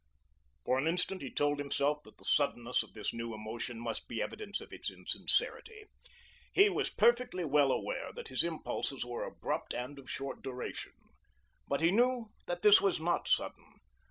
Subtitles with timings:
[0.65, 4.19] For an instant he told himself that the suddenness of this new emotion must be
[4.19, 5.83] evidence of its insincerity.
[6.51, 10.93] He was perfectly well aware that his impulses were abrupt and of short duration.
[11.67, 13.79] But he knew that this was not sudden.